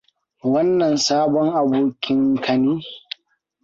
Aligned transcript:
Wannan 0.51 0.95
sabon 1.05 1.47
abokinka 1.59 2.53
ne? 2.63 2.73